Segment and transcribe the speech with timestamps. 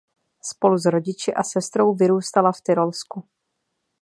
[0.41, 3.23] Spolu s rodiči a sestrou vyrůstala v Tyrolsku.